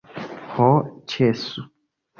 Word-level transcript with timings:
Ho, 0.55 0.67
ĉesu! 1.15 1.69